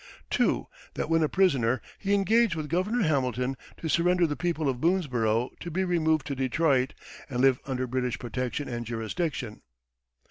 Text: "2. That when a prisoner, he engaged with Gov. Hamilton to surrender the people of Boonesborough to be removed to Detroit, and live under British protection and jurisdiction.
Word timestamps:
"2. 0.31 0.65
That 0.95 1.11
when 1.11 1.21
a 1.21 1.29
prisoner, 1.29 1.79
he 1.99 2.15
engaged 2.15 2.55
with 2.55 2.71
Gov. 2.71 2.87
Hamilton 3.05 3.55
to 3.77 3.87
surrender 3.87 4.25
the 4.25 4.35
people 4.35 4.67
of 4.67 4.81
Boonesborough 4.81 5.51
to 5.59 5.69
be 5.69 5.83
removed 5.83 6.25
to 6.25 6.35
Detroit, 6.35 6.95
and 7.29 7.39
live 7.39 7.59
under 7.67 7.85
British 7.85 8.17
protection 8.17 8.67
and 8.67 8.83
jurisdiction. 8.83 9.61